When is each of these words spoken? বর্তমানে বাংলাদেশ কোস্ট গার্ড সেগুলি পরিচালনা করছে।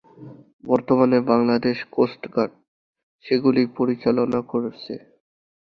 বর্তমানে 0.63 1.17
বাংলাদেশ 1.31 1.77
কোস্ট 1.91 2.21
গার্ড 2.35 2.53
সেগুলি 3.25 3.63
পরিচালনা 3.77 4.39
করছে। 4.51 4.93